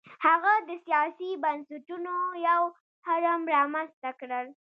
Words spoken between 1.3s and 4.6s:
بنسټونو یو هرم رامنځته کړل.